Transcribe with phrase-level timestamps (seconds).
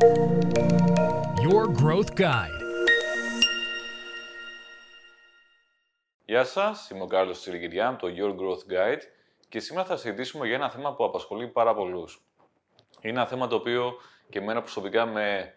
[0.00, 2.60] Your Growth Guide.
[6.24, 9.00] Γεια σας, είμαι ο Κάρλος Τσιλικυριά το Your Growth Guide
[9.48, 12.24] και σήμερα θα συζητήσουμε για ένα θέμα που απασχολεί πάρα πολλούς.
[13.00, 13.92] Είναι ένα θέμα το οποίο
[14.30, 15.54] και εμένα προσωπικά με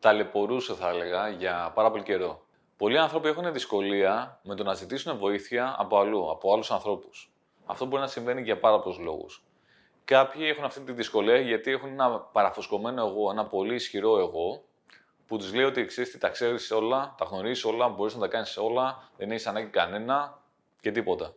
[0.00, 2.46] ταλαιπωρούσε θα έλεγα για πάρα πολύ καιρό.
[2.76, 7.32] Πολλοί άνθρωποι έχουν δυσκολία με το να ζητήσουν βοήθεια από αλλού, από άλλους ανθρώπους.
[7.66, 9.44] Αυτό μπορεί να συμβαίνει για πάρα πολλούς λόγους.
[10.04, 14.64] Κάποιοι έχουν αυτή τη δυσκολία γιατί έχουν ένα παραφοσκωμένο εγώ, ένα πολύ ισχυρό εγώ,
[15.26, 18.56] που τους λέει ότι εξή, τα ξέρεις όλα, τα γνωρίζεις όλα, μπορείς να τα κάνεις
[18.56, 20.38] όλα, δεν έχεις ανάγκη κανένα
[20.80, 21.34] και τίποτα.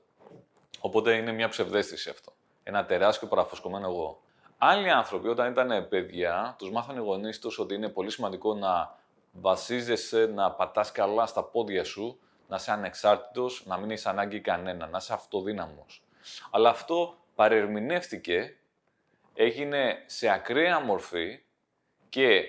[0.80, 2.34] Οπότε είναι μια ψευδέστηση αυτό.
[2.64, 4.22] Ένα τεράστιο παραφοσκωμένο εγώ.
[4.58, 8.96] Άλλοι άνθρωποι, όταν ήταν παιδιά, τους μάθανε οι γονείς τους ότι είναι πολύ σημαντικό να
[9.32, 14.88] βασίζεσαι, να πατάς καλά στα πόδια σου, να είσαι ανεξάρτητος, να μην έχεις ανάγκη κανένα,
[14.88, 16.04] να είσαι αυτοδύναμος.
[16.52, 18.58] Αλλά αυτό παρερμηνεύτηκε,
[19.38, 21.40] έγινε σε ακραία μορφή
[22.10, 22.44] και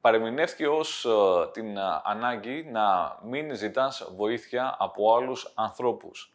[0.00, 1.10] παρεμεινεύτηκε ως ε,
[1.52, 6.34] την ε, ανάγκη να μην ζητάς βοήθεια από άλλους ανθρώπους.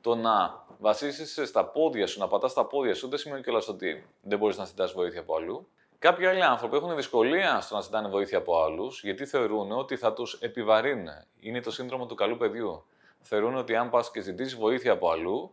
[0.00, 4.06] Το να βασίσεις στα πόδια σου, να πατάς στα πόδια σου, δεν σημαίνει κιόλας ότι
[4.22, 5.68] δεν μπορείς να ζητάς βοήθεια από αλλού.
[5.98, 10.12] Κάποιοι άλλοι άνθρωποι έχουν δυσκολία στο να ζητάνε βοήθεια από άλλους, γιατί θεωρούν ότι θα
[10.12, 11.08] τους επιβαρύνουν.
[11.40, 12.84] Είναι το σύνδρομο του καλού παιδιού.
[13.20, 15.52] Θεωρούν ότι αν πας και ζητήσεις βοήθεια από αλλού,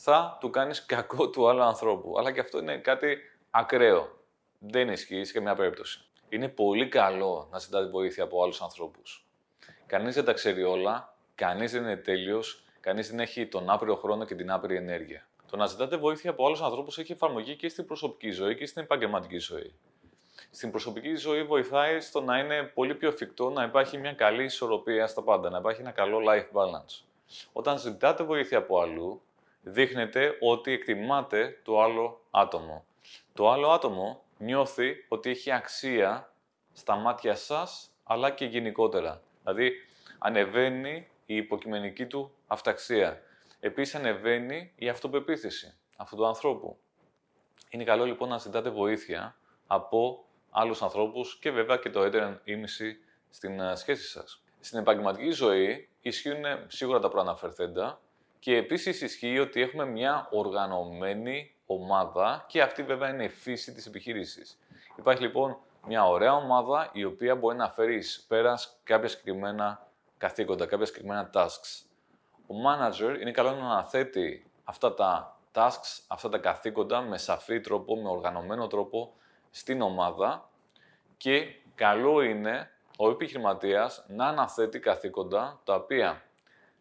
[0.00, 2.14] θα του κάνεις κακό του άλλου ανθρώπου.
[2.18, 3.18] Αλλά και αυτό είναι κάτι
[3.50, 4.16] ακραίο.
[4.58, 6.04] Δεν ισχύει σε καμιά περίπτωση.
[6.28, 9.26] Είναι πολύ καλό να ζητάτε βοήθεια από άλλους ανθρώπους.
[9.86, 14.24] Κανείς δεν τα ξέρει όλα, κανείς δεν είναι τέλειος, κανείς δεν έχει τον άπειρο χρόνο
[14.24, 15.26] και την άπειρη ενέργεια.
[15.50, 18.82] Το να ζητάτε βοήθεια από άλλους ανθρώπους έχει εφαρμογή και στην προσωπική ζωή και στην
[18.82, 19.74] επαγγελματική ζωή.
[20.50, 25.06] Στην προσωπική ζωή βοηθάει στο να είναι πολύ πιο εφικτό να υπάρχει μια καλή ισορροπία
[25.06, 27.02] στα πάντα, να υπάρχει ένα καλό life balance.
[27.52, 29.22] Όταν ζητάτε βοήθεια από αλλού,
[29.62, 32.84] δείχνετε ότι εκτιμάτε το άλλο άτομο.
[33.34, 36.32] Το άλλο άτομο νιώθει ότι έχει αξία
[36.72, 39.22] στα μάτια σας, αλλά και γενικότερα.
[39.42, 39.72] Δηλαδή,
[40.18, 43.22] ανεβαίνει η υποκειμενική του αυταξία.
[43.60, 46.78] Επίσης, ανεβαίνει η αυτοπεποίθηση αυτού του ανθρώπου.
[47.70, 49.36] Είναι καλό λοιπόν να ζητάτε βοήθεια
[49.66, 52.98] από άλλους ανθρώπους και βέβαια και το έτερο ήμιση
[53.30, 54.42] στην ε, σχέση σας.
[54.60, 58.00] Στην επαγγελματική ζωή ισχύουν σίγουρα τα προαναφερθέντα
[58.38, 63.86] και επίσης ισχύει ότι έχουμε μια οργανωμένη ομάδα και αυτή βέβαια είναι η φύση της
[63.86, 64.58] επιχείρησης.
[64.96, 65.56] Υπάρχει λοιπόν
[65.86, 69.86] μια ωραία ομάδα η οποία μπορεί να φέρει εις πέρας κάποια συγκεκριμένα
[70.18, 71.86] καθήκοντα, κάποια συγκεκριμένα tasks.
[72.46, 77.96] Ο manager είναι καλό να αναθέτει αυτά τα tasks, αυτά τα καθήκοντα με σαφή τρόπο,
[77.96, 79.12] με οργανωμένο τρόπο
[79.50, 80.48] στην ομάδα
[81.16, 86.22] και καλό είναι ο επιχειρηματίας να αναθέτει καθήκοντα τα οποία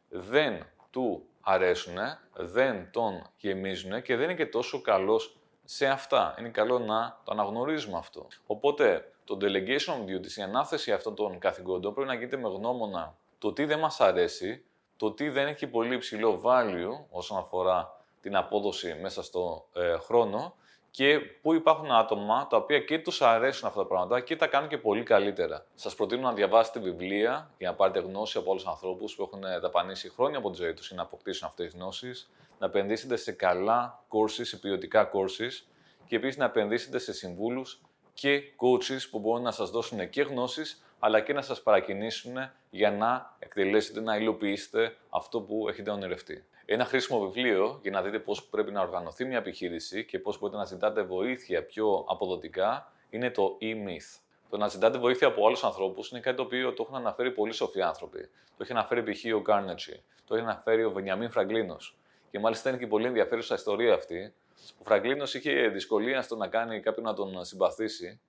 [0.10, 1.98] δεν του αρέσουν,
[2.34, 6.36] δεν τον γεμίζουν και δεν είναι και τόσο καλός σε αυτά.
[6.40, 8.28] Είναι καλό να το αναγνωρίζουμε αυτό.
[8.46, 13.54] Οπότε, το delegation duties, η ανάθεση αυτών των καθηγόντων πρέπει να γίνεται με γνώμονα το
[13.54, 14.64] τι δεν μας αρέσει,
[14.98, 20.56] το τι δεν έχει πολύ υψηλό value όσον αφορά την απόδοση μέσα στο ε, χρόνο
[20.98, 24.70] και πού υπάρχουν άτομα τα οποία και τους αρέσουν αυτά τα πράγματα και τα κάνουν
[24.70, 25.66] και πολύ καλύτερα.
[25.76, 29.62] Σας προτείνω να διαβάσετε βιβλία για να πάρετε γνώση από όλους τους ανθρώπους που έχουν
[29.62, 33.32] δαπανίσει χρόνια από τη ζωή τους για να αποκτήσουν αυτές τις γνώσεις, να επενδύσετε σε
[33.32, 35.68] καλά courses, σε ποιοτικά courses
[36.06, 37.82] και επίσης να επενδύσετε σε συμβούλους
[38.14, 42.36] και coaches που μπορούν να σας δώσουν και γνώσεις αλλά και να σας παρακινήσουν
[42.70, 46.46] για να εκτελέσετε, να υλοποιήσετε αυτό που έχετε ονειρευτεί.
[46.70, 50.58] Ένα χρήσιμο βιβλίο για να δείτε πώς πρέπει να οργανωθεί μια επιχείρηση και πώς μπορείτε
[50.58, 54.20] να ζητάτε βοήθεια πιο αποδοτικά είναι το e-myth.
[54.50, 57.54] Το να ζητάτε βοήθεια από άλλους ανθρώπους είναι κάτι το οποίο το έχουν αναφέρει πολύ
[57.54, 58.30] σοφοί άνθρωποι.
[58.58, 59.36] Το έχει αναφέρει π.χ.
[59.36, 61.98] ο Κάρνετσι, το έχει αναφέρει ο Βενιαμίν Φραγκλίνος.
[62.32, 64.34] Και μάλιστα είναι και πολύ ενδιαφέρουσα ιστορία αυτή.
[64.80, 68.20] Ο Φραγκλίνος είχε δυσκολία στο να κάνει κάποιον να τον συμπαθήσει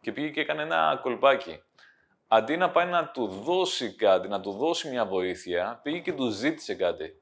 [0.00, 1.62] και πήγε και έκανε ένα κολπάκι
[2.28, 6.28] αντί να πάει να του δώσει κάτι, να του δώσει μια βοήθεια, πήγε και του
[6.28, 7.20] ζήτησε κάτι.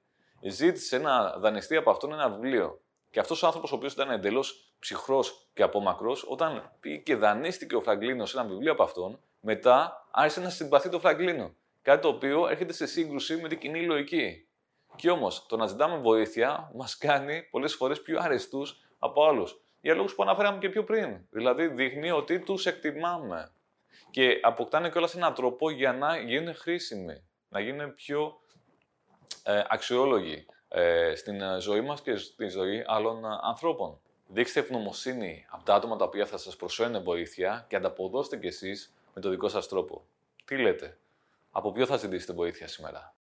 [0.49, 2.81] Ζήτησε να δανειστεί από αυτόν ένα βιβλίο.
[3.11, 7.77] Και αυτός ο άνθρωπος, ο οποίος ήταν εντελώς ψυχρός και απόμακρο, όταν πήγε και δανείστηκε
[7.77, 11.55] ο Φραγκλίνος ένα βιβλίο από αυτόν, μετά άρχισε να συμπαθεί το Φραγκλίνο.
[11.83, 14.47] Κάτι το οποίο έρχεται σε σύγκρουση με την κοινή λογική.
[14.97, 19.61] Και όμως, το να ζητάμε βοήθεια μας κάνει πολλές φορές πιο αρεστούς από άλλους.
[19.81, 21.27] Για λόγους που αναφέραμε και πιο πριν.
[21.31, 23.53] Δηλαδή, δείχνει ότι τους εκτιμάμε
[24.11, 28.41] και αποκτάνε κιόλας έναν τρόπο για να γίνουν χρήσιμοι, να γίνουν πιο
[29.43, 33.99] ε, αξιόλογοι ε, στην ε, ζωή μας και στη ζωή άλλων ε, ανθρώπων.
[34.27, 38.95] Δείξτε ευγνωμοσύνη από τα άτομα τα οποία θα σας προσφέρουν βοήθεια και ανταποδώστε κι εσείς
[39.15, 40.05] με το δικό σας τρόπο.
[40.45, 40.99] Τι λέτε,
[41.51, 43.15] από ποιο θα ζητήσετε βοήθεια σήμερα;